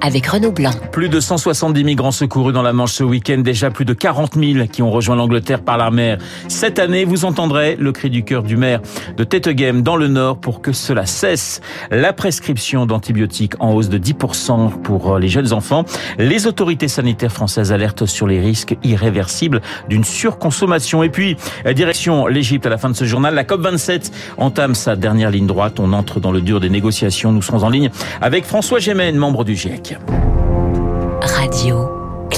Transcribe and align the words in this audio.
avec 0.00 0.26
Renaud 0.26 0.52
Blanc. 0.52 0.70
Plus 0.92 1.08
de 1.08 1.20
170 1.20 1.84
migrants 1.84 2.10
secourus 2.10 2.52
dans 2.52 2.62
la 2.62 2.72
Manche 2.72 2.92
ce 2.92 3.04
week-end, 3.04 3.38
déjà 3.38 3.70
plus 3.70 3.84
de 3.84 3.92
40 3.92 4.34
000 4.34 4.66
qui 4.66 4.82
ont 4.82 4.90
rejoint 4.90 5.16
l'Angleterre 5.16 5.62
par 5.62 5.78
la 5.78 5.90
mer. 5.90 6.18
Cette 6.48 6.78
année, 6.78 7.04
vous 7.04 7.24
entendrez 7.24 7.76
le 7.76 7.92
cri 7.92 8.10
du 8.10 8.24
cœur 8.24 8.42
du 8.42 8.56
maire 8.56 8.80
de 9.16 9.24
Tettegem 9.24 9.82
dans 9.82 9.96
le 9.96 10.08
Nord 10.08 10.38
pour 10.38 10.60
que 10.60 10.72
cela 10.72 11.06
cesse. 11.06 11.60
La 11.90 12.12
prescription 12.12 12.86
d'antibiotiques 12.86 13.54
en 13.60 13.72
hausse 13.72 13.88
de 13.88 13.98
10% 13.98 14.82
pour 14.82 15.18
les 15.18 15.28
jeunes 15.28 15.52
enfants. 15.52 15.84
Les 16.18 16.46
autorités 16.46 16.88
sanitaires 16.88 17.32
françaises 17.32 17.72
alertent 17.72 18.06
sur 18.06 18.26
les 18.26 18.40
risques 18.40 18.76
irréversibles 18.84 19.60
d'une 19.88 20.04
surconsommation. 20.04 21.02
Et 21.02 21.10
puis, 21.10 21.36
direction 21.74 22.26
l'Égypte 22.26 22.66
à 22.66 22.70
la 22.70 22.78
fin 22.78 22.90
de 22.90 22.96
ce 22.96 23.04
journal, 23.04 23.34
la 23.34 23.44
COP27 23.44 24.10
entame 24.36 24.74
sa 24.74 24.96
dernière 24.96 25.30
ligne 25.30 25.46
droite. 25.46 25.78
On 25.80 25.92
entre 25.92 26.20
dans 26.20 26.32
le 26.32 26.40
dur 26.40 26.60
des 26.60 26.70
négociations. 26.70 27.32
Nous 27.32 27.42
serons 27.42 27.62
en 27.62 27.70
ligne 27.70 27.90
avec 28.20 28.44
François 28.44 28.78
Gémen, 28.78 29.16
membre 29.16 29.44
du 29.44 29.54
GIEC. 29.54 29.85
Radio 29.86 30.35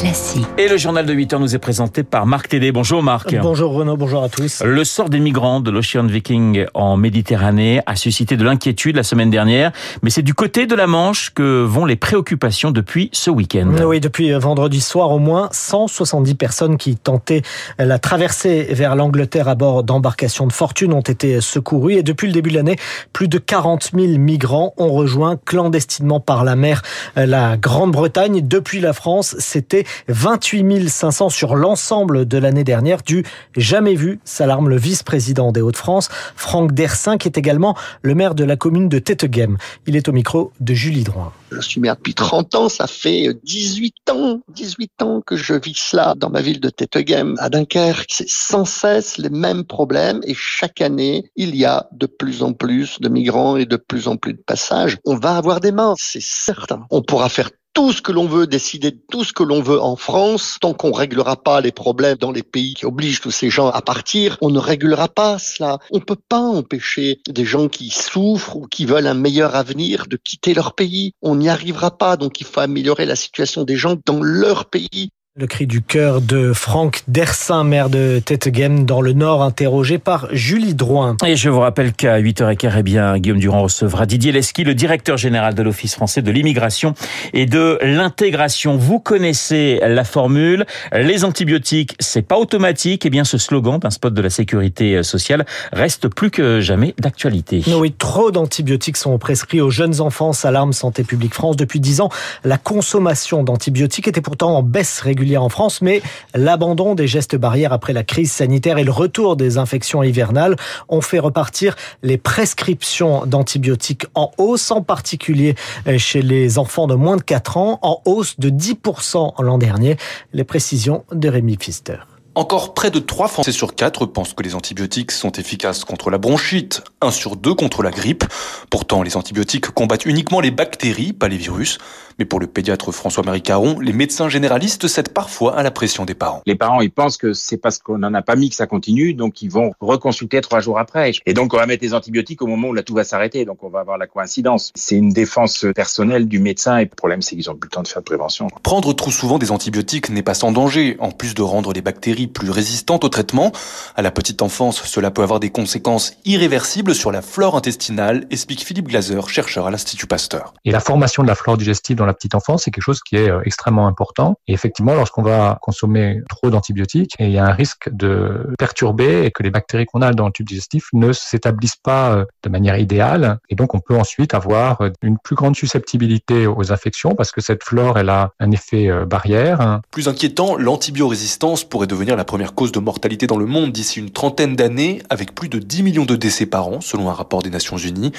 classique. 0.08 0.46
Et 0.56 0.68
le 0.68 0.76
journal 0.78 1.04
de 1.04 1.12
8 1.12 1.34
heures 1.34 1.40
nous 1.40 1.54
est 1.54 1.58
présenté 1.58 2.02
par 2.02 2.24
Marc 2.24 2.48
Tédé. 2.48 2.72
Bonjour 2.72 3.02
Marc. 3.02 3.34
Bonjour 3.42 3.72
Renaud, 3.72 3.96
bonjour 3.96 4.22
à 4.22 4.28
tous. 4.30 4.62
Le 4.64 4.84
sort 4.84 5.10
des 5.10 5.20
migrants 5.20 5.60
de 5.60 5.70
l'Ocean 5.70 6.04
Viking 6.04 6.64
en 6.72 6.96
Méditerranée 6.96 7.82
a 7.84 7.94
suscité 7.94 8.36
de 8.36 8.44
l'inquiétude 8.44 8.96
la 8.96 9.02
semaine 9.02 9.28
dernière, 9.28 9.70
mais 10.02 10.08
c'est 10.08 10.22
du 10.22 10.32
côté 10.32 10.66
de 10.66 10.74
la 10.74 10.86
Manche 10.86 11.30
que 11.34 11.62
vont 11.62 11.84
les 11.84 11.96
préoccupations 11.96 12.70
depuis 12.70 13.10
ce 13.12 13.30
week-end. 13.30 13.70
Oui, 13.84 14.00
depuis 14.00 14.32
vendredi 14.32 14.80
soir, 14.80 15.10
au 15.10 15.18
moins 15.18 15.50
170 15.52 16.34
personnes 16.36 16.76
qui 16.78 16.96
tentaient 16.96 17.42
la 17.78 17.98
traversée 17.98 18.68
vers 18.70 18.96
l'Angleterre 18.96 19.48
à 19.48 19.54
bord 19.54 19.84
d'embarcations 19.84 20.46
de 20.46 20.52
fortune 20.52 20.94
ont 20.94 21.00
été 21.00 21.40
secourues 21.42 21.96
et 21.96 22.02
depuis 22.02 22.28
le 22.28 22.32
début 22.32 22.50
de 22.50 22.56
l'année, 22.56 22.76
plus 23.12 23.28
de 23.28 23.38
40 23.38 23.90
000 23.94 24.18
migrants 24.18 24.72
ont 24.78 24.90
rejoint 24.90 25.36
clandestinement 25.44 26.20
par 26.20 26.44
la 26.44 26.56
mer 26.56 26.82
la 27.14 27.58
Grande-Bretagne. 27.58 28.40
Depuis 28.42 28.80
la 28.80 28.94
France, 28.94 29.36
c'était 29.38 29.84
28 30.08 30.88
500 30.88 31.28
sur 31.28 31.56
l'ensemble 31.56 32.26
de 32.26 32.38
l'année 32.38 32.64
dernière, 32.64 33.02
du 33.02 33.24
jamais 33.56 33.94
vu, 33.94 34.20
s'alarme 34.24 34.68
le 34.68 34.76
vice-président 34.76 35.52
des 35.52 35.60
Hauts-de-France, 35.60 36.08
Franck 36.36 36.72
Dersin, 36.72 37.18
qui 37.18 37.28
est 37.28 37.38
également 37.38 37.76
le 38.02 38.14
maire 38.14 38.34
de 38.34 38.44
la 38.44 38.56
commune 38.56 38.88
de 38.88 38.98
Tettegem. 38.98 39.56
Il 39.86 39.96
est 39.96 40.08
au 40.08 40.12
micro 40.12 40.52
de 40.60 40.74
Julie 40.74 41.04
Droin. 41.04 41.32
Je 41.50 41.60
suis 41.60 41.80
maire 41.80 41.96
depuis 41.96 42.14
30 42.14 42.54
ans, 42.54 42.68
ça 42.68 42.86
fait 42.86 43.28
18 43.42 44.10
ans, 44.10 44.40
18 44.54 45.02
ans 45.02 45.22
que 45.24 45.36
je 45.36 45.54
vis 45.54 45.74
cela 45.76 46.14
dans 46.16 46.28
ma 46.28 46.42
ville 46.42 46.60
de 46.60 46.68
Tettegem, 46.68 47.36
à 47.38 47.48
Dunkerque. 47.48 48.10
C'est 48.10 48.28
sans 48.28 48.64
cesse 48.64 49.18
les 49.18 49.30
mêmes 49.30 49.64
problèmes 49.64 50.20
et 50.24 50.34
chaque 50.34 50.80
année, 50.80 51.30
il 51.36 51.56
y 51.56 51.64
a 51.64 51.88
de 51.92 52.06
plus 52.06 52.42
en 52.42 52.52
plus 52.52 53.00
de 53.00 53.08
migrants 53.08 53.56
et 53.56 53.66
de 53.66 53.76
plus 53.76 54.08
en 54.08 54.16
plus 54.16 54.34
de 54.34 54.42
passages. 54.42 54.98
On 55.06 55.16
va 55.16 55.36
avoir 55.36 55.60
des 55.60 55.72
morts, 55.72 55.96
c'est 55.98 56.22
certain. 56.22 56.86
On 56.90 57.02
pourra 57.02 57.28
faire 57.28 57.50
tout 57.74 57.92
ce 57.92 58.02
que 58.02 58.12
l'on 58.12 58.26
veut, 58.26 58.46
décider 58.46 58.90
de 58.90 59.00
tout 59.10 59.24
ce 59.24 59.32
que 59.32 59.42
l'on 59.42 59.62
veut 59.62 59.80
en 59.80 59.96
France, 59.96 60.58
tant 60.60 60.74
qu'on 60.74 60.92
réglera 60.92 61.36
pas 61.36 61.60
les 61.60 61.72
problèmes 61.72 62.16
dans 62.16 62.32
les 62.32 62.42
pays 62.42 62.74
qui 62.74 62.86
obligent 62.86 63.20
tous 63.20 63.30
ces 63.30 63.50
gens 63.50 63.68
à 63.68 63.82
partir, 63.82 64.36
on 64.40 64.50
ne 64.50 64.58
réglera 64.58 65.08
pas 65.08 65.38
cela. 65.38 65.78
On 65.90 66.00
peut 66.00 66.16
pas 66.28 66.40
empêcher 66.40 67.20
des 67.28 67.44
gens 67.44 67.68
qui 67.68 67.90
souffrent 67.90 68.56
ou 68.56 68.66
qui 68.66 68.84
veulent 68.84 69.06
un 69.06 69.14
meilleur 69.14 69.54
avenir 69.54 70.06
de 70.08 70.16
quitter 70.16 70.54
leur 70.54 70.74
pays. 70.74 71.12
On 71.22 71.36
n'y 71.36 71.48
arrivera 71.48 71.96
pas, 71.96 72.16
donc 72.16 72.40
il 72.40 72.46
faut 72.46 72.60
améliorer 72.60 73.06
la 73.06 73.16
situation 73.16 73.64
des 73.64 73.76
gens 73.76 73.96
dans 74.06 74.22
leur 74.22 74.66
pays. 74.66 75.10
Le 75.40 75.46
cri 75.46 75.68
du 75.68 75.82
cœur 75.82 76.20
de 76.20 76.52
Franck 76.52 77.04
Dersin, 77.06 77.62
maire 77.62 77.90
de 77.90 78.18
Tettegem, 78.18 78.84
dans 78.84 79.00
le 79.00 79.12
Nord, 79.12 79.44
interrogé 79.44 79.98
par 79.98 80.26
Julie 80.32 80.74
Drouin. 80.74 81.16
Et 81.24 81.36
je 81.36 81.48
vous 81.48 81.60
rappelle 81.60 81.92
qu'à 81.92 82.20
8h15, 82.20 82.74
eh 82.76 82.82
bien, 82.82 83.16
Guillaume 83.18 83.38
Durand 83.38 83.62
recevra 83.62 84.04
Didier 84.04 84.32
Lesky, 84.32 84.64
le 84.64 84.74
directeur 84.74 85.16
général 85.16 85.54
de 85.54 85.62
l'Office 85.62 85.94
français 85.94 86.22
de 86.22 86.32
l'immigration 86.32 86.94
et 87.34 87.46
de 87.46 87.78
l'intégration. 87.82 88.76
Vous 88.76 88.98
connaissez 88.98 89.78
la 89.80 90.02
formule. 90.02 90.66
Les 90.92 91.24
antibiotiques, 91.24 91.94
c'est 92.00 92.22
pas 92.22 92.36
automatique. 92.36 93.06
Eh 93.06 93.10
bien, 93.10 93.22
ce 93.22 93.38
slogan 93.38 93.78
d'un 93.78 93.90
spot 93.90 94.12
de 94.12 94.22
la 94.22 94.30
sécurité 94.30 95.04
sociale 95.04 95.46
reste 95.72 96.08
plus 96.08 96.32
que 96.32 96.58
jamais 96.58 96.96
d'actualité. 96.98 97.62
Oui, 97.76 97.92
trop 97.96 98.32
d'antibiotiques 98.32 98.96
sont 98.96 99.16
prescrits 99.18 99.60
aux 99.60 99.70
jeunes 99.70 100.00
enfants, 100.00 100.32
s'alarme 100.32 100.72
Santé 100.72 101.04
publique 101.04 101.34
France. 101.34 101.54
Depuis 101.54 101.78
10 101.78 102.00
ans, 102.00 102.08
la 102.42 102.58
consommation 102.58 103.44
d'antibiotiques 103.44 104.08
était 104.08 104.20
pourtant 104.20 104.56
en 104.56 104.64
baisse 104.64 104.98
régulière 105.00 105.27
en 105.36 105.48
France, 105.48 105.82
mais 105.82 106.02
l'abandon 106.34 106.94
des 106.94 107.06
gestes 107.06 107.36
barrières 107.36 107.72
après 107.72 107.92
la 107.92 108.04
crise 108.04 108.32
sanitaire 108.32 108.78
et 108.78 108.84
le 108.84 108.90
retour 108.90 109.36
des 109.36 109.58
infections 109.58 110.02
hivernales 110.02 110.56
ont 110.88 111.00
fait 111.00 111.18
repartir 111.18 111.76
les 112.02 112.18
prescriptions 112.18 113.26
d'antibiotiques 113.26 114.06
en 114.14 114.30
hausse, 114.38 114.70
en 114.70 114.82
particulier 114.82 115.54
chez 115.98 116.22
les 116.22 116.58
enfants 116.58 116.86
de 116.86 116.94
moins 116.94 117.16
de 117.16 117.22
4 117.22 117.56
ans, 117.56 117.78
en 117.82 118.00
hausse 118.04 118.38
de 118.38 118.50
10% 118.50 119.42
l'an 119.42 119.58
dernier. 119.58 119.96
Les 120.32 120.44
précisions 120.44 121.04
de 121.12 121.28
Rémi 121.28 121.56
Pfister. 121.56 121.98
Encore 122.38 122.72
près 122.72 122.92
de 122.92 123.00
3 123.00 123.26
Français 123.26 123.50
sur 123.50 123.74
4 123.74 124.06
pensent 124.06 124.32
que 124.32 124.44
les 124.44 124.54
antibiotiques 124.54 125.10
sont 125.10 125.32
efficaces 125.32 125.82
contre 125.82 126.08
la 126.08 126.18
bronchite, 126.18 126.84
1 127.00 127.10
sur 127.10 127.34
2 127.34 127.52
contre 127.54 127.82
la 127.82 127.90
grippe. 127.90 128.22
Pourtant, 128.70 129.02
les 129.02 129.16
antibiotiques 129.16 129.72
combattent 129.72 130.06
uniquement 130.06 130.38
les 130.38 130.52
bactéries, 130.52 131.12
pas 131.12 131.26
les 131.26 131.36
virus. 131.36 131.78
Mais 132.18 132.24
pour 132.24 132.40
le 132.40 132.48
pédiatre 132.48 132.90
François-Marie 132.90 133.42
Caron, 133.42 133.78
les 133.78 133.92
médecins 133.92 134.28
généralistes 134.28 134.88
cèdent 134.88 135.10
parfois 135.10 135.56
à 135.56 135.62
la 135.62 135.70
pression 135.70 136.04
des 136.04 136.14
parents. 136.14 136.42
Les 136.46 136.56
parents, 136.56 136.80
ils 136.80 136.90
pensent 136.90 137.16
que 137.16 137.32
c'est 137.32 137.56
parce 137.56 137.78
qu'on 137.78 137.98
n'en 137.98 138.12
a 138.12 138.22
pas 138.22 138.34
mis 138.34 138.50
que 138.50 138.56
ça 138.56 138.66
continue, 138.66 139.14
donc 139.14 139.40
ils 139.40 139.50
vont 139.50 139.72
reconsulter 139.80 140.40
trois 140.40 140.60
jours 140.60 140.80
après. 140.80 141.12
Et 141.26 141.34
donc 141.34 141.54
on 141.54 141.56
va 141.56 141.66
mettre 141.66 141.84
les 141.84 141.94
antibiotiques 141.94 142.42
au 142.42 142.48
moment 142.48 142.68
où 142.68 142.74
là 142.74 142.82
tout 142.82 142.94
va 142.94 143.04
s'arrêter, 143.04 143.44
donc 143.44 143.62
on 143.62 143.68
va 143.68 143.80
avoir 143.80 143.98
la 143.98 144.08
coïncidence. 144.08 144.72
C'est 144.74 144.96
une 144.96 145.10
défense 145.10 145.64
personnelle 145.74 146.26
du 146.26 146.40
médecin 146.40 146.78
et 146.78 146.84
le 146.84 146.90
problème 146.90 147.22
c'est 147.22 147.36
qu'ils 147.36 147.50
ont 147.50 147.54
plus 147.54 147.68
le 147.68 147.74
temps 147.74 147.82
de 147.82 147.88
faire 147.88 148.02
de 148.02 148.06
prévention. 148.06 148.48
Prendre 148.64 148.92
trop 148.94 149.12
souvent 149.12 149.38
des 149.38 149.52
antibiotiques 149.52 150.10
n'est 150.10 150.22
pas 150.22 150.34
sans 150.34 150.50
danger. 150.50 150.96
En 150.98 151.12
plus 151.12 151.34
de 151.34 151.42
rendre 151.42 151.72
les 151.72 151.82
bactéries 151.82 152.27
plus 152.28 152.50
résistantes 152.50 153.04
au 153.04 153.08
traitement, 153.08 153.52
à 153.96 154.02
la 154.02 154.10
petite 154.10 154.42
enfance, 154.42 154.82
cela 154.84 155.10
peut 155.10 155.22
avoir 155.22 155.40
des 155.40 155.50
conséquences 155.50 156.14
irréversibles 156.24 156.94
sur 156.94 157.10
la 157.12 157.22
flore 157.22 157.56
intestinale, 157.56 158.26
explique 158.30 158.64
Philippe 158.64 158.88
Glaser, 158.88 159.20
chercheur 159.28 159.66
à 159.66 159.70
l'Institut 159.70 160.06
Pasteur. 160.06 160.54
Et 160.64 160.70
la 160.70 160.80
formation 160.80 161.22
de 161.22 161.28
la 161.28 161.34
flore 161.34 161.56
digestive 161.56 161.96
dans 161.96 162.06
la 162.06 162.14
petite 162.14 162.34
enfance, 162.34 162.64
c'est 162.64 162.70
quelque 162.70 162.84
chose 162.84 163.00
qui 163.00 163.16
est 163.16 163.30
extrêmement 163.44 163.86
important. 163.86 164.38
Et 164.46 164.52
effectivement, 164.52 164.94
lorsqu'on 164.94 165.22
va 165.22 165.58
consommer 165.62 166.20
trop 166.28 166.50
d'antibiotiques, 166.50 167.14
il 167.18 167.30
y 167.30 167.38
a 167.38 167.44
un 167.44 167.52
risque 167.52 167.88
de 167.92 168.54
perturber 168.58 169.24
et 169.24 169.30
que 169.30 169.42
les 169.42 169.50
bactéries 169.50 169.86
qu'on 169.86 170.02
a 170.02 170.12
dans 170.12 170.26
le 170.26 170.32
tube 170.32 170.46
digestif 170.46 170.88
ne 170.92 171.12
s'établissent 171.12 171.80
pas 171.82 172.24
de 172.42 172.48
manière 172.48 172.78
idéale. 172.78 173.38
Et 173.48 173.54
donc, 173.54 173.74
on 173.74 173.80
peut 173.80 173.96
ensuite 173.96 174.34
avoir 174.34 174.80
une 175.02 175.18
plus 175.18 175.36
grande 175.36 175.56
susceptibilité 175.56 176.46
aux 176.46 176.72
infections 176.72 177.14
parce 177.14 177.32
que 177.32 177.40
cette 177.40 177.64
flore, 177.64 177.98
elle 177.98 178.10
a 178.10 178.30
un 178.40 178.50
effet 178.50 178.90
barrière. 179.06 179.80
Plus 179.90 180.08
inquiétant, 180.08 180.56
l'antibiorésistance 180.56 181.64
pourrait 181.64 181.86
devenir 181.86 182.07
la 182.16 182.24
première 182.24 182.54
cause 182.54 182.72
de 182.72 182.78
mortalité 182.78 183.26
dans 183.26 183.38
le 183.38 183.46
monde 183.46 183.72
d'ici 183.72 183.98
une 183.98 184.10
trentaine 184.10 184.56
d'années, 184.56 185.02
avec 185.10 185.34
plus 185.34 185.48
de 185.48 185.58
10 185.58 185.82
millions 185.82 186.04
de 186.04 186.16
décès 186.16 186.46
par 186.46 186.68
an, 186.68 186.80
selon 186.80 187.08
un 187.10 187.12
rapport 187.14 187.42
des 187.42 187.50
Nations 187.50 187.76
Unies 187.76 188.12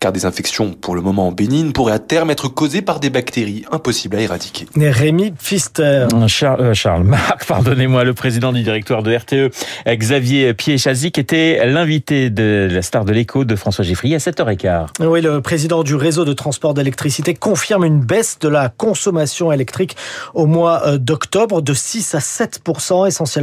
car 0.00 0.12
des 0.12 0.26
infections 0.26 0.72
pour 0.72 0.94
le 0.94 1.00
moment 1.00 1.32
bénignes 1.32 1.72
pourraient 1.72 1.94
à 1.94 1.98
terme 1.98 2.30
être 2.30 2.48
causées 2.48 2.82
par 2.82 3.00
des 3.00 3.10
bactéries 3.10 3.64
impossibles 3.72 4.16
à 4.16 4.20
éradiquer. 4.20 4.66
Rémi 4.76 5.30
Pfister. 5.30 6.06
Charles, 6.26 6.60
euh, 6.60 6.74
Charles 6.74 7.04
Marc, 7.04 7.44
pardonnez-moi, 7.48 8.04
le 8.04 8.14
président 8.14 8.52
du 8.52 8.62
directoire 8.62 9.02
de 9.02 9.14
RTE, 9.14 9.50
Xavier 9.86 10.52
Piéchazic, 10.54 11.18
était 11.18 11.64
l'invité 11.66 12.30
de 12.30 12.68
la 12.70 12.82
star 12.82 13.04
de 13.04 13.12
l'écho 13.12 13.44
de 13.44 13.56
François 13.56 13.84
Geffrier 13.84 14.16
à 14.16 14.18
7h15. 14.18 14.88
Oui, 15.00 15.22
le 15.22 15.40
président 15.40 15.82
du 15.82 15.94
réseau 15.94 16.24
de 16.24 16.32
transport 16.32 16.74
d'électricité 16.74 17.34
confirme 17.34 17.84
une 17.84 18.00
baisse 18.00 18.38
de 18.38 18.48
la 18.48 18.68
consommation 18.68 19.50
électrique 19.50 19.96
au 20.34 20.46
mois 20.46 20.98
d'octobre 20.98 21.62
de 21.62 21.72
6 21.72 22.14
à 22.14 22.20
7 22.20 22.60
essentiellement 23.06 23.35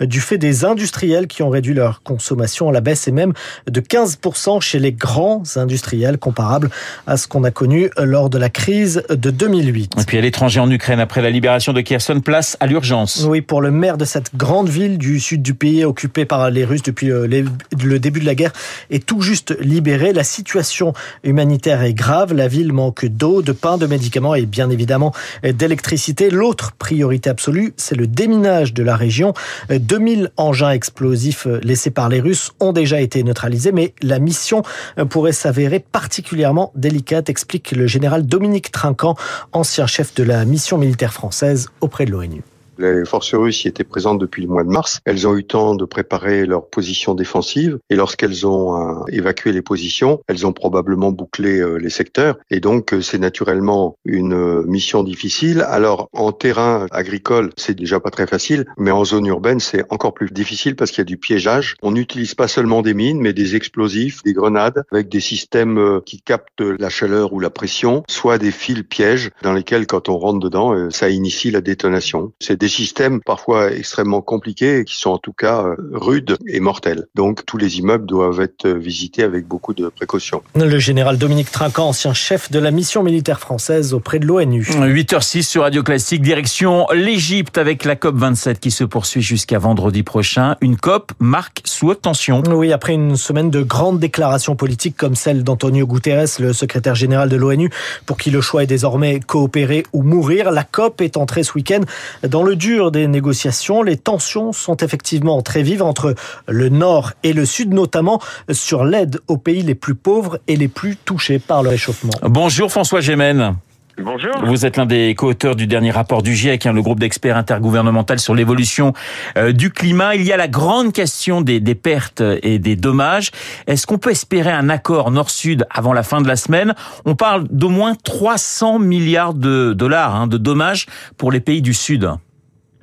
du 0.00 0.20
fait 0.20 0.38
des 0.38 0.64
industriels 0.64 1.26
qui 1.26 1.42
ont 1.42 1.50
réduit 1.50 1.74
leur 1.74 2.02
consommation. 2.02 2.70
La 2.70 2.80
baisse 2.80 3.08
est 3.08 3.12
même 3.12 3.32
de 3.70 3.80
15 3.80 4.18
chez 4.60 4.78
les 4.78 4.92
grands 4.92 5.42
industriels 5.56 6.18
comparable 6.18 6.70
à 7.06 7.16
ce 7.16 7.26
qu'on 7.26 7.44
a 7.44 7.50
connu 7.50 7.90
lors 7.98 8.30
de 8.30 8.38
la 8.38 8.48
crise 8.48 9.02
de 9.08 9.30
2008. 9.30 9.94
Et 10.00 10.04
puis 10.04 10.18
à 10.18 10.20
l'étranger 10.20 10.60
en 10.60 10.70
Ukraine, 10.70 11.00
après 11.00 11.22
la 11.22 11.30
libération 11.30 11.72
de 11.72 11.80
Kherson, 11.80 12.20
place 12.20 12.56
à 12.60 12.66
l'urgence. 12.66 13.24
Oui, 13.28 13.40
pour 13.40 13.60
le 13.60 13.70
maire 13.70 13.96
de 13.96 14.04
cette 14.04 14.36
grande 14.36 14.68
ville 14.68 14.98
du 14.98 15.20
sud 15.20 15.42
du 15.42 15.54
pays 15.54 15.84
occupée 15.84 16.24
par 16.24 16.50
les 16.50 16.64
Russes 16.64 16.82
depuis 16.82 17.08
le 17.08 17.98
début 17.98 18.20
de 18.20 18.26
la 18.26 18.34
guerre 18.34 18.52
est 18.90 19.04
tout 19.04 19.20
juste 19.20 19.56
libérée. 19.60 20.12
La 20.12 20.24
situation 20.24 20.92
humanitaire 21.24 21.82
est 21.82 21.94
grave. 21.94 22.32
La 22.32 22.48
ville 22.48 22.72
manque 22.72 23.06
d'eau, 23.06 23.42
de 23.42 23.52
pain, 23.52 23.78
de 23.78 23.86
médicaments 23.86 24.34
et 24.34 24.46
bien 24.46 24.70
évidemment 24.70 25.12
d'électricité. 25.42 26.30
L'autre 26.30 26.72
priorité 26.72 27.30
absolue, 27.30 27.74
c'est 27.76 27.96
le 27.96 28.06
déminage 28.06 28.74
de 28.74 28.82
la 28.82 28.96
région. 28.96 29.31
Région. 29.68 29.86
2000 29.92 30.30
engins 30.36 30.70
explosifs 30.70 31.46
laissés 31.62 31.90
par 31.90 32.08
les 32.08 32.20
Russes 32.20 32.52
ont 32.60 32.72
déjà 32.72 33.00
été 33.00 33.22
neutralisés, 33.22 33.72
mais 33.72 33.94
la 34.02 34.18
mission 34.18 34.62
pourrait 35.10 35.32
s'avérer 35.32 35.80
particulièrement 35.80 36.72
délicate, 36.74 37.28
explique 37.28 37.72
le 37.72 37.86
général 37.86 38.26
Dominique 38.26 38.70
Trinquant, 38.72 39.16
ancien 39.52 39.86
chef 39.86 40.14
de 40.14 40.22
la 40.22 40.44
mission 40.44 40.78
militaire 40.78 41.12
française 41.12 41.68
auprès 41.80 42.06
de 42.06 42.10
l'ONU. 42.10 42.42
Les 42.78 43.04
forces 43.04 43.34
russes 43.34 43.64
y 43.64 43.68
étaient 43.68 43.84
présentes 43.84 44.18
depuis 44.18 44.42
le 44.42 44.48
mois 44.48 44.64
de 44.64 44.68
mars. 44.68 45.00
Elles 45.04 45.26
ont 45.26 45.36
eu 45.36 45.44
temps 45.44 45.74
de 45.74 45.84
préparer 45.84 46.46
leur 46.46 46.68
position 46.68 47.14
défensive 47.14 47.78
et 47.90 47.96
lorsqu'elles 47.96 48.46
ont 48.46 49.00
euh, 49.00 49.04
évacué 49.08 49.52
les 49.52 49.62
positions, 49.62 50.20
elles 50.26 50.46
ont 50.46 50.52
probablement 50.52 51.12
bouclé 51.12 51.58
euh, 51.60 51.76
les 51.76 51.90
secteurs 51.90 52.38
et 52.50 52.60
donc 52.60 52.94
euh, 52.94 53.02
c'est 53.02 53.18
naturellement 53.18 53.96
une 54.04 54.64
mission 54.64 55.02
difficile. 55.02 55.62
Alors 55.68 56.08
en 56.12 56.32
terrain 56.32 56.86
agricole, 56.90 57.50
c'est 57.56 57.74
déjà 57.74 58.00
pas 58.00 58.10
très 58.10 58.26
facile, 58.26 58.64
mais 58.78 58.90
en 58.90 59.04
zone 59.04 59.26
urbaine, 59.26 59.60
c'est 59.60 59.84
encore 59.90 60.14
plus 60.14 60.30
difficile 60.30 60.74
parce 60.74 60.90
qu'il 60.90 60.98
y 60.98 61.02
a 61.02 61.04
du 61.04 61.18
piégeage. 61.18 61.76
On 61.82 61.92
n'utilise 61.92 62.34
pas 62.34 62.48
seulement 62.48 62.80
des 62.82 62.94
mines, 62.94 63.20
mais 63.20 63.32
des 63.32 63.54
explosifs, 63.54 64.22
des 64.22 64.32
grenades 64.32 64.84
avec 64.90 65.08
des 65.08 65.20
systèmes 65.20 66.00
qui 66.06 66.22
captent 66.22 66.60
la 66.60 66.88
chaleur 66.88 67.32
ou 67.32 67.40
la 67.40 67.50
pression, 67.50 68.02
soit 68.08 68.38
des 68.38 68.50
fils 68.50 68.82
pièges 68.82 69.30
dans 69.42 69.52
lesquels 69.52 69.86
quand 69.86 70.08
on 70.08 70.18
rentre 70.18 70.40
dedans, 70.40 70.90
ça 70.90 71.10
initie 71.10 71.50
la 71.50 71.60
détonation. 71.60 72.32
Des 72.62 72.68
systèmes 72.68 73.20
parfois 73.20 73.72
extrêmement 73.72 74.22
compliqués 74.22 74.78
et 74.78 74.84
qui 74.84 74.94
sont 74.94 75.10
en 75.10 75.18
tout 75.18 75.32
cas 75.32 75.64
euh, 75.64 75.74
rudes 75.94 76.36
et 76.46 76.60
mortels. 76.60 77.06
Donc 77.16 77.44
tous 77.44 77.56
les 77.56 77.80
immeubles 77.80 78.06
doivent 78.06 78.40
être 78.40 78.68
visités 78.68 79.24
avec 79.24 79.48
beaucoup 79.48 79.74
de 79.74 79.88
précautions. 79.88 80.44
Le 80.54 80.78
général 80.78 81.18
Dominique 81.18 81.50
Trinquant, 81.50 81.88
ancien 81.88 82.14
chef 82.14 82.52
de 82.52 82.60
la 82.60 82.70
mission 82.70 83.02
militaire 83.02 83.40
française 83.40 83.94
auprès 83.94 84.20
de 84.20 84.26
l'ONU. 84.26 84.62
8h06 84.62 85.42
sur 85.42 85.62
Radio 85.62 85.82
Classique, 85.82 86.22
direction 86.22 86.86
l'Égypte 86.92 87.58
avec 87.58 87.84
la 87.84 87.96
COP 87.96 88.14
27 88.14 88.60
qui 88.60 88.70
se 88.70 88.84
poursuit 88.84 89.22
jusqu'à 89.22 89.58
vendredi 89.58 90.04
prochain. 90.04 90.54
Une 90.60 90.76
COP 90.76 91.10
marque 91.18 91.62
sous 91.64 91.88
haute 91.88 92.02
tension. 92.02 92.44
Oui, 92.48 92.72
après 92.72 92.92
une 92.92 93.16
semaine 93.16 93.50
de 93.50 93.62
grandes 93.62 93.98
déclarations 93.98 94.54
politiques 94.54 94.96
comme 94.96 95.16
celle 95.16 95.42
d'Antonio 95.42 95.84
Guterres, 95.84 96.28
le 96.38 96.52
secrétaire 96.52 96.94
général 96.94 97.28
de 97.28 97.34
l'ONU, 97.34 97.70
pour 98.06 98.18
qui 98.18 98.30
le 98.30 98.40
choix 98.40 98.62
est 98.62 98.68
désormais 98.68 99.18
coopérer 99.18 99.82
ou 99.92 100.04
mourir, 100.04 100.52
la 100.52 100.62
COP 100.62 101.00
est 101.00 101.16
entrée 101.16 101.42
ce 101.42 101.54
week-end 101.54 101.80
dans 102.22 102.44
le 102.44 102.51
dur 102.54 102.90
des 102.90 103.06
négociations. 103.06 103.82
Les 103.82 103.96
tensions 103.96 104.52
sont 104.52 104.76
effectivement 104.76 105.42
très 105.42 105.62
vives 105.62 105.82
entre 105.82 106.14
le 106.46 106.68
Nord 106.68 107.12
et 107.22 107.32
le 107.32 107.44
Sud, 107.44 107.72
notamment 107.72 108.20
sur 108.50 108.84
l'aide 108.84 109.20
aux 109.28 109.38
pays 109.38 109.62
les 109.62 109.74
plus 109.74 109.94
pauvres 109.94 110.38
et 110.48 110.56
les 110.56 110.68
plus 110.68 110.96
touchés 110.96 111.38
par 111.38 111.62
le 111.62 111.70
réchauffement. 111.70 112.12
Bonjour 112.22 112.70
François 112.70 113.00
Gémen. 113.00 113.56
Bonjour. 113.98 114.32
Vous 114.44 114.64
êtes 114.64 114.78
l'un 114.78 114.86
des 114.86 115.14
co-auteurs 115.14 115.54
du 115.54 115.66
dernier 115.66 115.90
rapport 115.90 116.22
du 116.22 116.34
GIEC, 116.34 116.64
hein, 116.66 116.72
le 116.72 116.80
groupe 116.80 116.98
d'experts 116.98 117.36
intergouvernemental 117.36 118.18
sur 118.18 118.34
l'évolution 118.34 118.94
euh, 119.36 119.52
du 119.52 119.70
climat. 119.70 120.14
Il 120.14 120.22
y 120.22 120.32
a 120.32 120.36
la 120.36 120.48
grande 120.48 120.92
question 120.92 121.42
des, 121.42 121.60
des 121.60 121.74
pertes 121.74 122.22
et 122.42 122.58
des 122.58 122.74
dommages. 122.74 123.30
Est-ce 123.66 123.86
qu'on 123.86 123.98
peut 123.98 124.10
espérer 124.10 124.50
un 124.50 124.70
accord 124.70 125.10
Nord-Sud 125.10 125.66
avant 125.70 125.92
la 125.92 126.02
fin 126.02 126.22
de 126.22 126.28
la 126.28 126.36
semaine? 126.36 126.74
On 127.04 127.14
parle 127.14 127.46
d'au 127.50 127.68
moins 127.68 127.94
300 127.94 128.78
milliards 128.78 129.34
de 129.34 129.74
dollars 129.74 130.16
hein, 130.16 130.26
de 130.26 130.38
dommages 130.38 130.86
pour 131.18 131.30
les 131.30 131.40
pays 131.40 131.60
du 131.60 131.74
Sud. 131.74 132.10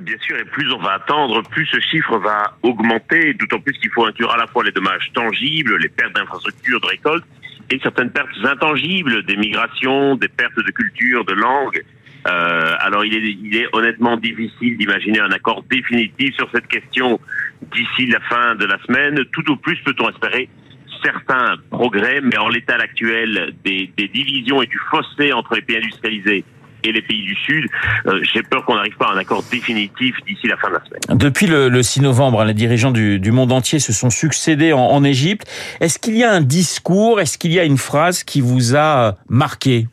Bien 0.09 0.17
sûr, 0.21 0.37
et 0.39 0.45
plus 0.45 0.73
on 0.73 0.79
va 0.79 0.93
attendre, 0.93 1.43
plus 1.51 1.67
ce 1.67 1.79
chiffre 1.79 2.17
va 2.17 2.57
augmenter, 2.63 3.35
d'autant 3.35 3.59
plus 3.59 3.73
qu'il 3.73 3.91
faut 3.91 4.07
inclure 4.07 4.31
à 4.31 4.37
la 4.37 4.47
fois 4.47 4.63
les 4.63 4.71
dommages 4.71 5.11
tangibles, 5.13 5.77
les 5.77 5.87
pertes 5.87 6.15
d'infrastructures, 6.15 6.81
de 6.81 6.87
récoltes, 6.87 7.25
et 7.69 7.77
certaines 7.83 8.09
pertes 8.09 8.29
intangibles, 8.43 9.23
des 9.25 9.37
migrations, 9.37 10.15
des 10.15 10.27
pertes 10.27 10.57
de 10.57 10.71
culture, 10.71 11.25
de 11.25 11.33
langue. 11.33 11.83
Euh, 12.27 12.73
alors 12.79 13.05
il 13.05 13.55
est, 13.55 13.67
honnêtement 13.71 14.17
difficile 14.17 14.79
d'imaginer 14.79 15.19
un 15.19 15.29
accord 15.29 15.63
définitif 15.69 16.33
sur 16.33 16.49
cette 16.51 16.65
question 16.65 17.19
d'ici 17.71 18.07
la 18.07 18.19
fin 18.21 18.55
de 18.55 18.65
la 18.65 18.79
semaine. 18.87 19.23
Tout 19.31 19.51
au 19.51 19.57
plus 19.57 19.77
peut-on 19.85 20.09
espérer 20.09 20.49
certains 21.03 21.53
progrès, 21.69 22.19
mais 22.21 22.39
en 22.39 22.49
l'état 22.49 22.77
actuel 22.77 23.53
des 23.63 23.91
divisions 23.95 24.63
et 24.63 24.65
du 24.65 24.79
fossé 24.89 25.33
entre 25.33 25.53
les 25.53 25.61
pays 25.61 25.77
industrialisés 25.77 26.43
et 26.83 26.91
les 26.91 27.01
pays 27.01 27.23
du 27.23 27.35
Sud. 27.35 27.65
Euh, 28.05 28.19
j'ai 28.23 28.43
peur 28.43 28.65
qu'on 28.65 28.75
n'arrive 28.75 28.95
pas 28.97 29.07
à 29.07 29.13
un 29.13 29.17
accord 29.17 29.43
définitif 29.51 30.15
d'ici 30.27 30.47
la 30.47 30.57
fin 30.57 30.69
de 30.69 30.73
la 30.73 30.83
semaine. 30.85 31.17
Depuis 31.17 31.47
le, 31.47 31.81
6 31.81 32.01
novembre, 32.01 32.43
les 32.43 32.53
dirigeants 32.53 32.91
du, 32.91 33.31
monde 33.31 33.51
entier 33.51 33.79
se 33.79 33.93
sont 33.93 34.09
succédés 34.09 34.73
en 34.73 35.03
Égypte. 35.03 35.47
Est-ce 35.81 35.99
qu'il 35.99 36.17
y 36.17 36.23
a 36.23 36.31
un 36.31 36.41
discours, 36.41 37.21
est-ce 37.21 37.37
qu'il 37.37 37.51
y 37.51 37.59
a 37.59 37.63
une 37.63 37.77
phrase 37.77 38.23
qui 38.23 38.41
vous 38.41 38.75
a 38.75 39.15
marqué? 39.29 39.87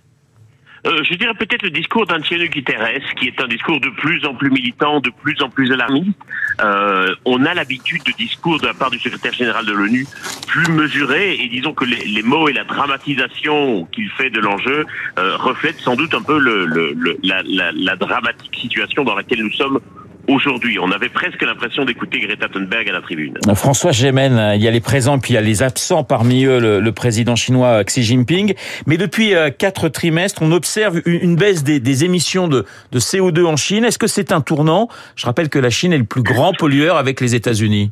Euh, 0.86 1.02
je 1.02 1.14
dirais 1.14 1.34
peut-être 1.34 1.62
le 1.62 1.70
discours 1.70 2.06
d'Antonio 2.06 2.46
Guterres, 2.46 3.14
qui 3.16 3.26
est 3.26 3.40
un 3.40 3.48
discours 3.48 3.80
de 3.80 3.88
plus 3.88 4.24
en 4.24 4.34
plus 4.34 4.50
militant, 4.50 5.00
de 5.00 5.10
plus 5.10 5.40
en 5.42 5.48
plus 5.48 5.72
alarmiste. 5.72 6.18
Euh, 6.60 7.12
on 7.24 7.44
a 7.44 7.54
l'habitude 7.54 8.02
de 8.04 8.12
discours 8.12 8.60
de 8.60 8.66
la 8.66 8.74
part 8.74 8.90
du 8.90 8.98
secrétaire 8.98 9.32
général 9.32 9.66
de 9.66 9.72
l'ONU 9.72 10.06
plus 10.46 10.70
mesurés, 10.70 11.34
et 11.40 11.48
disons 11.48 11.74
que 11.74 11.84
les, 11.84 12.22
mots 12.22 12.48
et 12.48 12.52
la 12.52 12.64
dramatisation 12.64 13.86
qu'il 13.86 14.08
fait 14.10 14.30
de 14.30 14.40
l'enjeu 14.40 14.86
euh, 15.18 15.36
reflètent 15.36 15.80
sans 15.80 15.96
doute 15.96 16.14
un 16.14 16.22
peu 16.22 16.38
la 16.38 17.96
dramatique 17.96 18.56
situation 18.56 19.02
dans 19.02 19.16
laquelle 19.16 19.42
nous 19.42 19.52
sommes 19.52 19.80
aujourd'hui. 20.28 20.78
On 20.78 20.90
avait 20.90 21.08
presque 21.08 21.42
l'impression 21.42 21.84
d'écouter 21.84 22.20
Greta 22.20 22.48
Thunberg 22.48 22.88
à 22.88 22.92
la 22.92 23.00
tribune. 23.00 23.34
François 23.54 23.92
Gémen, 23.92 24.54
il 24.54 24.62
y 24.62 24.68
a 24.68 24.70
les 24.70 24.80
présents 24.80 25.18
puis 25.18 25.32
il 25.32 25.34
y 25.34 25.38
a 25.38 25.42
les 25.42 25.62
absents, 25.62 26.04
parmi 26.04 26.44
eux 26.44 26.58
le, 26.58 26.92
président 26.92 27.36
chinois 27.36 27.84
Xi 27.84 28.02
Jinping. 28.02 28.54
Mais 28.86 28.96
depuis 28.96 29.34
euh, 29.34 29.50
quatre 29.50 29.88
trimestres, 29.88 30.42
on 30.42 30.52
observe 30.52 31.00
une 31.04 31.36
baisse 31.36 31.62
des, 31.62 32.04
émissions 32.04 32.48
de, 32.48 32.64
de 32.92 33.00
CO2 33.00 33.44
en 33.44 33.56
Chine. 33.56 33.84
Est-ce 33.84 33.98
que 33.98 34.06
c'est 34.06 34.32
un 34.32 34.40
tournant? 34.40 34.88
Je 35.14 35.26
rappelle 35.26 35.48
que 35.48 35.58
la 35.58 35.70
Chine 35.70 35.92
est 35.92 35.98
le 35.98 36.04
plus 36.04 36.22
grand 36.22 36.52
pollueur 36.52 36.96
avec 36.96 37.20
les 37.20 37.34
États-Unis. 37.34 37.90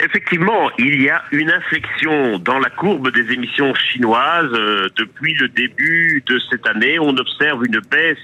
Effectivement, 0.00 0.70
il 0.78 1.02
y 1.02 1.10
a 1.10 1.22
une 1.32 1.50
inflexion 1.50 2.38
dans 2.38 2.58
la 2.58 2.70
courbe 2.70 3.10
des 3.12 3.32
émissions 3.32 3.74
chinoises. 3.74 4.52
Euh, 4.52 4.88
depuis 4.96 5.34
le 5.34 5.48
début 5.48 6.22
de 6.26 6.38
cette 6.50 6.66
année, 6.66 6.98
on 6.98 7.16
observe 7.16 7.64
une 7.64 7.80
baisse 7.90 8.18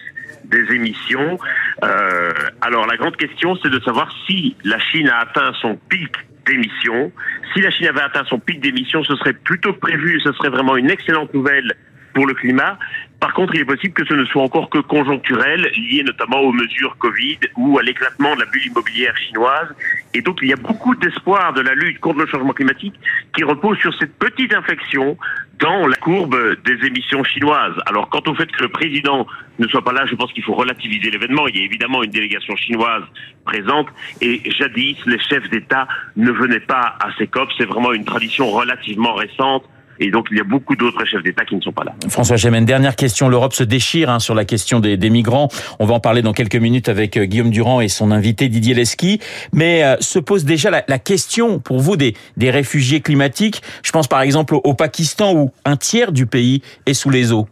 des 0.44 0.74
émissions. 0.74 1.38
Euh, 1.84 2.32
alors 2.60 2.86
la 2.86 2.96
grande 2.96 3.16
question, 3.16 3.56
c'est 3.62 3.70
de 3.70 3.80
savoir 3.80 4.12
si 4.26 4.56
la 4.64 4.78
Chine 4.78 5.08
a 5.08 5.18
atteint 5.18 5.52
son 5.60 5.76
pic 5.76 6.12
d'émissions. 6.46 7.12
Si 7.52 7.60
la 7.60 7.70
Chine 7.70 7.88
avait 7.88 8.00
atteint 8.00 8.24
son 8.24 8.38
pic 8.38 8.60
d'émissions, 8.60 9.04
ce 9.04 9.14
serait 9.16 9.34
plutôt 9.34 9.74
prévu, 9.74 10.20
ce 10.20 10.32
serait 10.32 10.48
vraiment 10.48 10.76
une 10.76 10.90
excellente 10.90 11.32
nouvelle 11.34 11.74
pour 12.14 12.26
le 12.26 12.34
climat. 12.34 12.78
Par 13.20 13.34
contre, 13.34 13.54
il 13.54 13.60
est 13.60 13.64
possible 13.64 13.94
que 13.94 14.04
ce 14.06 14.14
ne 14.14 14.24
soit 14.24 14.42
encore 14.42 14.70
que 14.70 14.78
conjoncturel, 14.78 15.70
lié 15.76 16.02
notamment 16.04 16.40
aux 16.40 16.52
mesures 16.52 16.96
Covid 16.98 17.38
ou 17.56 17.78
à 17.78 17.82
l'éclatement 17.82 18.34
de 18.34 18.40
la 18.40 18.46
bulle 18.46 18.66
immobilière 18.66 19.16
chinoise. 19.16 19.68
Et 20.14 20.22
donc, 20.22 20.38
il 20.42 20.48
y 20.48 20.52
a 20.52 20.56
beaucoup 20.56 20.94
d'espoir 20.94 21.52
de 21.52 21.60
la 21.60 21.74
lutte 21.74 22.00
contre 22.00 22.20
le 22.20 22.26
changement 22.26 22.52
climatique 22.52 22.94
qui 23.36 23.44
repose 23.44 23.78
sur 23.78 23.94
cette 23.98 24.18
petite 24.18 24.54
inflexion 24.54 25.16
dans 25.58 25.86
la 25.86 25.96
courbe 25.96 26.36
des 26.64 26.86
émissions 26.86 27.24
chinoises. 27.24 27.74
Alors, 27.86 28.08
quant 28.08 28.22
au 28.26 28.34
fait 28.34 28.46
que 28.46 28.62
le 28.62 28.68
président 28.68 29.26
ne 29.58 29.66
soit 29.68 29.82
pas 29.82 29.92
là, 29.92 30.06
je 30.06 30.14
pense 30.14 30.32
qu'il 30.32 30.44
faut 30.44 30.54
relativiser 30.54 31.10
l'événement. 31.10 31.48
Il 31.48 31.56
y 31.56 31.60
a 31.60 31.64
évidemment 31.64 32.02
une 32.02 32.10
délégation 32.10 32.56
chinoise 32.56 33.02
présente 33.44 33.88
et 34.20 34.40
jadis, 34.50 34.96
les 35.06 35.18
chefs 35.18 35.48
d'État 35.50 35.88
ne 36.16 36.30
venaient 36.30 36.60
pas 36.60 36.96
à 37.00 37.08
ces 37.18 37.26
COP. 37.26 37.48
C'est 37.58 37.64
vraiment 37.66 37.92
une 37.92 38.04
tradition 38.04 38.50
relativement 38.50 39.14
récente 39.14 39.64
et 40.00 40.10
donc, 40.10 40.28
il 40.30 40.38
y 40.38 40.40
a 40.40 40.44
beaucoup 40.44 40.76
d'autres 40.76 41.04
chefs 41.04 41.22
d'État 41.22 41.44
qui 41.44 41.56
ne 41.56 41.60
sont 41.60 41.72
pas 41.72 41.84
là. 41.84 41.94
François 42.08 42.36
Gémen, 42.36 42.64
dernière 42.64 42.94
question. 42.94 43.28
L'Europe 43.28 43.52
se 43.52 43.64
déchire 43.64 44.10
hein, 44.10 44.18
sur 44.20 44.34
la 44.34 44.44
question 44.44 44.80
des, 44.80 44.96
des, 44.96 45.10
migrants. 45.10 45.48
On 45.80 45.86
va 45.86 45.94
en 45.94 46.00
parler 46.00 46.22
dans 46.22 46.32
quelques 46.32 46.56
minutes 46.56 46.88
avec 46.88 47.16
euh, 47.16 47.24
Guillaume 47.24 47.50
Durand 47.50 47.80
et 47.80 47.88
son 47.88 48.10
invité 48.10 48.48
Didier 48.48 48.74
Leski. 48.74 49.20
Mais 49.52 49.82
euh, 49.82 49.96
se 50.00 50.18
pose 50.18 50.44
déjà 50.44 50.70
la, 50.70 50.84
la, 50.86 50.98
question 50.98 51.58
pour 51.58 51.80
vous 51.80 51.96
des, 51.96 52.14
des 52.36 52.50
réfugiés 52.50 53.00
climatiques. 53.00 53.62
Je 53.82 53.90
pense 53.90 54.06
par 54.06 54.20
exemple 54.20 54.54
au, 54.54 54.60
au 54.62 54.74
Pakistan 54.74 55.34
où 55.34 55.50
un 55.64 55.76
tiers 55.76 56.12
du 56.12 56.26
pays 56.26 56.62
est 56.86 56.94
sous 56.94 57.10
les 57.10 57.32
eaux. 57.32 57.48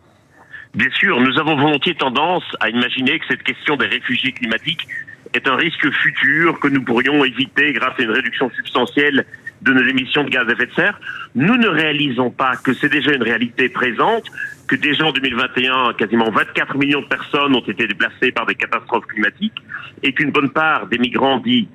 Bien 0.75 0.91
sûr, 0.99 1.21
nous 1.21 1.39
avons 1.39 1.57
volontiers 1.57 1.95
tendance 1.95 2.45
à 2.61 2.69
imaginer 2.69 3.19
que 3.19 3.25
cette 3.29 3.43
question 3.43 3.77
des 3.77 3.87
réfugiés 3.87 4.33
climatiques 4.33 4.87
est 5.35 5.49
un 5.49 5.57
risque 5.57 5.91
futur 5.91 6.61
que 6.61 6.69
nous 6.69 6.83
pourrions 6.83 7.25
éviter 7.25 7.73
grâce 7.73 7.99
à 7.99 8.03
une 8.03 8.11
réduction 8.11 8.51
substantielle 8.51 9.25
de 9.63 9.73
nos 9.73 9.87
émissions 9.87 10.25
de 10.25 10.31
gaz 10.31 10.49
à 10.49 10.53
effet 10.53 10.67
de 10.67 10.73
serre. 10.73 11.01
Nous 11.35 11.57
ne 11.57 11.69
réalisons 11.69 12.31
pas 12.31 12.57
que 12.57 12.73
c'est 12.75 12.89
déjà 12.89 13.13
une 13.13 13.23
réalité 13.23 13.69
présente, 13.69 14.25
que 14.69 14.77
déjà 14.77 15.05
en 15.05 15.13
2021, 15.13 15.95
quasiment 15.95 16.31
24 16.31 16.77
millions 16.77 17.03
de 17.03 17.07
personnes 17.07 17.55
ont 17.55 17.61
été 17.61 17.87
déplacées 17.87 18.33
par 18.33 18.47
des 18.47 18.55
catastrophes 18.55 19.07
climatiques 19.07 19.63
et 20.03 20.13
qu'une 20.13 20.31
bonne 20.31 20.51
part 20.51 20.87
des 20.87 20.99
migrants 20.99 21.39
dits, 21.39 21.69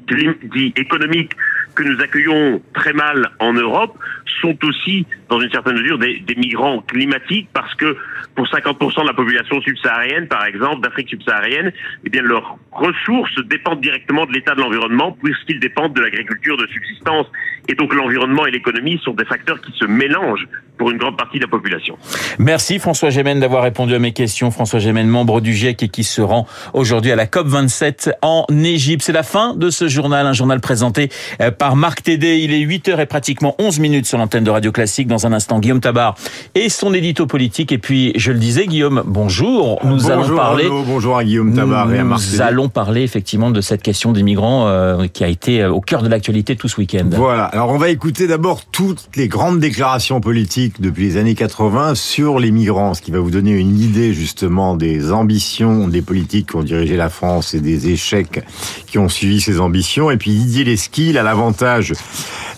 économiques 0.76 1.34
que 1.76 1.84
nous 1.84 2.02
accueillons 2.02 2.62
très 2.74 2.94
mal 2.94 3.32
en 3.40 3.54
Europe 3.54 3.98
sont 4.42 4.58
aussi 4.66 5.06
dans 5.32 5.40
une 5.40 5.50
certaine 5.50 5.80
mesure, 5.80 5.98
des, 5.98 6.20
des 6.20 6.36
migrants 6.36 6.82
climatiques 6.82 7.48
parce 7.54 7.74
que 7.76 7.96
pour 8.36 8.46
50% 8.46 9.02
de 9.02 9.08
la 9.08 9.14
population 9.14 9.62
subsaharienne, 9.62 10.28
par 10.28 10.46
exemple, 10.46 10.82
d'Afrique 10.82 11.10
subsaharienne, 11.10 11.72
eh 12.06 12.10
bien, 12.10 12.22
leurs 12.22 12.58
ressources 12.72 13.40
dépendent 13.46 13.82
directement 13.82 14.26
de 14.26 14.34
l'état 14.34 14.56
de 14.56 14.62
l'environnement 14.62 15.18
puisqu'ils 15.24 15.60
dépendent 15.60 15.94
de 15.94 16.02
l'agriculture 16.02 16.58
de 16.58 16.68
subsistance. 16.68 17.28
Et 17.70 17.76
donc 17.76 17.94
l'environnement 17.94 18.46
et 18.46 18.52
l'économie 18.52 19.00
sont 19.04 19.14
des 19.14 19.26
facteurs 19.26 19.62
qui 19.62 19.72
se 19.78 19.86
mélangent 19.86 20.48
pour 20.78 20.90
une 20.90 20.98
grande 20.98 21.16
partie 21.16 21.38
de 21.38 21.44
la 21.44 21.48
population. 21.48 21.96
Merci 22.40 22.80
François 22.80 23.12
Gémen 23.12 23.40
d'avoir 23.40 23.62
répondu 23.62 23.94
à 23.94 24.00
mes 24.00 24.14
questions. 24.14 24.50
François 24.50 24.80
Gémen, 24.80 25.08
membre 25.08 25.40
du 25.40 25.54
GIEC 25.54 25.84
et 25.84 25.90
qui 25.90 26.04
se 26.04 26.22
rend 26.22 26.48
aujourd'hui 26.74 27.12
à 27.12 27.16
la 27.16 27.28
COP27 27.28 28.14
en 28.24 28.46
Égypte. 28.50 29.04
C'est 29.04 29.12
la 29.12 29.22
fin 29.22 29.54
de 29.56 29.70
ce 29.70 29.88
journal, 29.88 30.26
un 30.26 30.34
journal 30.34 30.60
présenté 30.60 31.10
euh, 31.40 31.52
par 31.52 31.76
Marc 31.76 32.02
Tédé. 32.02 32.40
Il 32.40 32.52
est 32.52 32.66
8h 32.66 33.00
et 33.00 33.06
pratiquement 33.06 33.56
11 33.60 33.80
minutes 33.80 34.06
sur 34.08 34.18
l'antenne 34.18 34.44
de 34.44 34.50
Radio 34.50 34.72
Classique. 34.72 35.08
Un 35.25 35.34
instant, 35.34 35.60
Guillaume 35.60 35.80
Tabar 35.80 36.16
et 36.56 36.70
son 36.70 36.94
édito 36.94 37.25
politique. 37.25 37.72
Et 37.72 37.78
puis, 37.78 38.13
je 38.16 38.32
le 38.32 38.40
disais, 38.40 38.68
Guillaume, 38.68 39.04
bonjour. 39.06 39.80
Nous 39.84 39.98
bonjour 39.98 40.12
allons 40.12 40.36
parler. 40.36 40.66
Arnaud, 40.66 40.84
bonjour 40.84 41.18
à 41.18 41.24
Guillaume 41.24 41.54
Tabar 41.54 41.92
et 41.94 42.00
à 42.00 42.04
Marc 42.04 42.22
Nous 42.32 42.42
allons 42.42 42.70
parler 42.70 43.04
effectivement 43.04 43.51
de 43.51 43.62
cette 43.62 43.82
question 43.82 44.12
des 44.12 44.24
migrants 44.24 44.68
euh, 44.68 45.08
qui 45.08 45.24
a 45.24 45.28
été 45.28 45.62
euh, 45.62 45.72
au 45.72 45.82
cœur 45.82 46.04
de 46.04 46.10
l'actualité 46.10 46.56
tout 46.56 46.68
ce 46.68 46.78
week-end. 46.78 47.10
Voilà. 47.12 47.46
Alors, 47.46 47.70
on 47.70 47.78
va 47.78 47.90
écouter 47.90 48.28
d'abord 48.28 48.66
toutes 48.66 49.10
les 49.16 49.28
grandes 49.28 49.60
déclarations 49.60 50.22
politiques 50.22 50.82
depuis 50.82 51.04
les 51.04 51.18
années 51.18 51.36
80 51.36 51.96
sur 51.96 52.40
les 52.40 52.51
migrants, 52.51 52.94
ce 52.94 53.01
qui 53.01 53.12
va 53.12 53.20
vous 53.20 53.32
donner 53.32 53.51
une 53.51 53.80
idée 53.80 54.13
justement 54.13 54.75
des 54.75 55.12
ambitions 55.12 55.88
des 55.88 56.01
politiques 56.01 56.50
qui 56.50 56.56
ont 56.56 56.63
dirigé 56.63 56.96
la 56.96 57.10
France 57.10 57.54
et 57.54 57.60
des 57.60 57.90
échecs 57.90 58.44
qui 58.88 58.98
ont 58.98 59.10
suivi 59.10 59.42
ces 59.42 59.60
ambitions. 59.60 60.12
Et 60.12 60.18
puis 60.18 60.32
Didier 60.32 60.63
Lesquille 60.63 61.18
a 61.18 61.24
l'avantage 61.24 61.94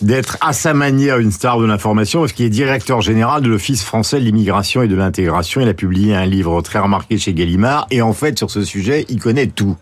d'être 0.02 0.38
à 0.42 0.54
sa 0.54 0.74
manière 0.74 1.20
une 1.20 1.32
star 1.32 1.60
de 1.60 1.66
l'information 1.66 2.22
parce 2.22 2.34
qu'il 2.34 2.46
est 2.46 2.50
directeur 2.54 3.02
général 3.02 3.42
de 3.42 3.50
l'Office 3.50 3.84
français 3.84 4.20
de 4.20 4.26
l'immigration 4.26 4.82
et 4.82 4.88
de 4.88 4.96
l'intégration. 4.96 5.60
Il 5.60 5.68
a 5.68 5.74
publié 5.74 6.16
un 6.16 6.26
livre 6.26 6.62
très 6.62 6.80
remarqué 6.80 7.18
chez 7.18 7.34
Gallimard 7.34 7.88
et 7.92 8.02
en 8.02 8.14
fait 8.14 8.38
sur 8.38 8.50
ce 8.50 8.64
sujet, 8.64 9.06
il 9.10 9.20
connaît 9.20 9.48
tout. 9.48 9.76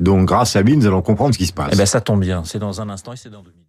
Donc 0.00 0.26
grâce 0.26 0.56
à 0.56 0.62
lui, 0.62 0.76
nous 0.76 0.86
allons 0.86 1.02
comprendre 1.02 1.34
ce 1.34 1.38
qui 1.38 1.46
se 1.46 1.52
passe. 1.52 1.70
Eh 1.72 1.76
ben, 1.76 1.86
ça 1.86 2.00
tombe 2.00 2.20
bien. 2.20 2.42
C'est 2.44 2.58
dans 2.58 2.80
un 2.80 2.88
instant 2.88 3.12
et 3.12 3.16
c'est 3.16 3.30
dans 3.30 3.42
deux 3.42 3.50
minutes. 3.50 3.63